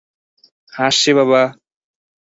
আসছি, 0.73 1.11
বাবা। 1.13 1.41